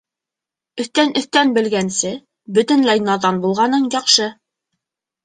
Өҫтән-өҫтән 0.83 1.51
белгәнсе, 1.57 2.13
бөтөнләй 2.59 3.05
наҙан 3.11 3.39
булғаның 3.45 3.87
яҡшы. 3.97 4.27